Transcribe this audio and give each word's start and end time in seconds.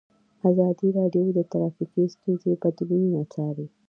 ازادي 0.49 0.87
راډیو 0.99 1.25
د 1.33 1.39
ټرافیکي 1.51 2.03
ستونزې 2.13 2.51
بدلونونه 2.61 3.21
څارلي. 3.33 3.67